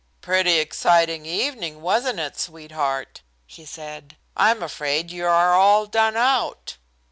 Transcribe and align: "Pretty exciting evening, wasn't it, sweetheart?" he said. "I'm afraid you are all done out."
"Pretty 0.19 0.57
exciting 0.57 1.27
evening, 1.27 1.79
wasn't 1.83 2.19
it, 2.19 2.35
sweetheart?" 2.39 3.21
he 3.45 3.65
said. 3.65 4.17
"I'm 4.35 4.63
afraid 4.63 5.11
you 5.11 5.27
are 5.27 5.53
all 5.53 5.85
done 5.85 6.17
out." 6.17 6.77